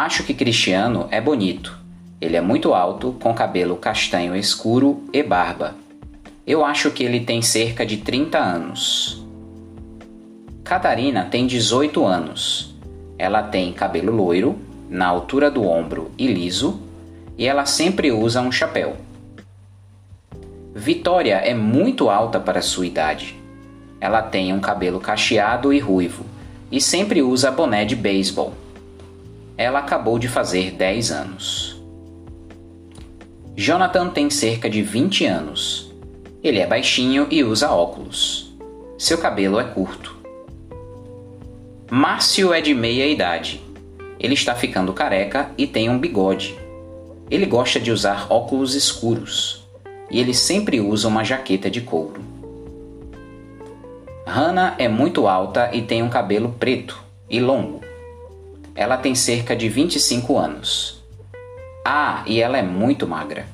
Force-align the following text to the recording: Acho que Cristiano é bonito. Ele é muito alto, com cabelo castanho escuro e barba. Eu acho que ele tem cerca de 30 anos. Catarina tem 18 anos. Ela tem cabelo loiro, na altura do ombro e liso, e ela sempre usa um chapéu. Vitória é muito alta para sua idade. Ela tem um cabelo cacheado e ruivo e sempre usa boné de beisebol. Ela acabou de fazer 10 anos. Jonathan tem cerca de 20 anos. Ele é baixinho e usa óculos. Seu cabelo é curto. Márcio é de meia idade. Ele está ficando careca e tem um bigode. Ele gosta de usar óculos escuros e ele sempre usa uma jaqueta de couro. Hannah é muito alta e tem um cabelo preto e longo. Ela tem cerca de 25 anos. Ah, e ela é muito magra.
Acho 0.00 0.22
que 0.22 0.32
Cristiano 0.32 1.08
é 1.10 1.20
bonito. 1.20 1.76
Ele 2.20 2.36
é 2.36 2.40
muito 2.40 2.72
alto, 2.72 3.16
com 3.20 3.34
cabelo 3.34 3.74
castanho 3.74 4.36
escuro 4.36 5.02
e 5.12 5.24
barba. 5.24 5.74
Eu 6.46 6.64
acho 6.64 6.92
que 6.92 7.02
ele 7.02 7.18
tem 7.18 7.42
cerca 7.42 7.84
de 7.84 7.96
30 7.96 8.38
anos. 8.38 9.26
Catarina 10.62 11.24
tem 11.24 11.48
18 11.48 12.06
anos. 12.06 12.76
Ela 13.18 13.42
tem 13.42 13.72
cabelo 13.72 14.14
loiro, 14.14 14.56
na 14.88 15.08
altura 15.08 15.50
do 15.50 15.64
ombro 15.64 16.12
e 16.16 16.28
liso, 16.28 16.80
e 17.36 17.48
ela 17.48 17.66
sempre 17.66 18.12
usa 18.12 18.40
um 18.40 18.52
chapéu. 18.52 18.96
Vitória 20.76 21.38
é 21.38 21.54
muito 21.54 22.08
alta 22.08 22.38
para 22.38 22.62
sua 22.62 22.86
idade. 22.86 23.34
Ela 24.00 24.22
tem 24.22 24.52
um 24.52 24.60
cabelo 24.60 25.00
cacheado 25.00 25.72
e 25.72 25.80
ruivo 25.80 26.24
e 26.70 26.80
sempre 26.80 27.20
usa 27.20 27.50
boné 27.50 27.84
de 27.84 27.96
beisebol. 27.96 28.54
Ela 29.58 29.80
acabou 29.80 30.20
de 30.20 30.28
fazer 30.28 30.70
10 30.70 31.10
anos. 31.10 31.82
Jonathan 33.56 34.08
tem 34.08 34.30
cerca 34.30 34.70
de 34.70 34.82
20 34.82 35.26
anos. 35.26 35.92
Ele 36.44 36.60
é 36.60 36.66
baixinho 36.66 37.26
e 37.28 37.42
usa 37.42 37.68
óculos. 37.68 38.54
Seu 38.96 39.18
cabelo 39.18 39.58
é 39.58 39.64
curto. 39.64 40.16
Márcio 41.90 42.54
é 42.54 42.60
de 42.60 42.72
meia 42.72 43.04
idade. 43.08 43.60
Ele 44.20 44.34
está 44.34 44.54
ficando 44.54 44.92
careca 44.92 45.50
e 45.58 45.66
tem 45.66 45.90
um 45.90 45.98
bigode. 45.98 46.56
Ele 47.28 47.44
gosta 47.44 47.80
de 47.80 47.90
usar 47.90 48.28
óculos 48.30 48.76
escuros 48.76 49.66
e 50.08 50.20
ele 50.20 50.34
sempre 50.34 50.80
usa 50.80 51.08
uma 51.08 51.24
jaqueta 51.24 51.68
de 51.68 51.80
couro. 51.80 52.22
Hannah 54.24 54.76
é 54.78 54.86
muito 54.86 55.26
alta 55.26 55.70
e 55.72 55.82
tem 55.82 56.00
um 56.00 56.08
cabelo 56.08 56.54
preto 56.60 57.02
e 57.28 57.40
longo. 57.40 57.87
Ela 58.78 58.96
tem 58.96 59.12
cerca 59.12 59.56
de 59.56 59.68
25 59.68 60.38
anos. 60.38 61.02
Ah, 61.84 62.22
e 62.28 62.40
ela 62.40 62.56
é 62.56 62.62
muito 62.62 63.08
magra. 63.08 63.44